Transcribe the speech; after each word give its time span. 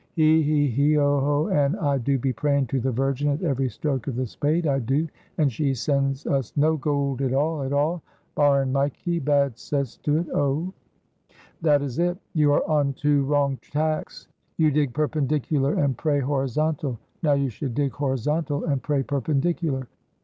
He! 0.15 0.41
he! 0.41 0.67
he! 0.67 0.97
oh! 0.97 1.19
oh! 1.21 1.47
An' 1.49 1.75
I 1.75 1.99
do 1.99 2.17
be 2.17 2.33
praying 2.33 2.65
to 2.69 2.79
the 2.79 2.91
Virgin 2.91 3.29
at 3.29 3.43
every 3.43 3.69
stroke 3.69 4.07
of 4.07 4.15
the 4.15 4.25
spade, 4.25 4.65
I 4.65 4.79
do, 4.79 5.07
and 5.37 5.53
she 5.53 5.75
sends 5.75 6.25
us 6.25 6.53
no 6.57 6.75
gould 6.75 7.21
at 7.21 7.35
all 7.35 7.61
at 7.61 7.71
all, 7.71 8.01
barrin' 8.33 8.73
mikee, 8.73 9.19
bad 9.23 9.59
cess 9.59 9.97
to 9.97 10.23
't. 10.23 10.31
Oh!" 10.33 10.73
"That 11.61 11.83
is 11.83 11.99
it. 11.99 12.17
You 12.33 12.51
are 12.51 12.67
on 12.67 12.93
two 12.93 13.25
wrong 13.25 13.59
tacks. 13.69 14.27
You 14.57 14.71
dig 14.71 14.91
perpendicular 14.95 15.75
and 15.75 15.95
pray 15.95 16.19
horizontal. 16.19 16.97
Now 17.21 17.33
you 17.33 17.49
should 17.51 17.75
dig 17.75 17.91
horizontal 17.91 18.65
and 18.65 18.81
pray 18.81 19.03
perpendicular." 19.03 19.85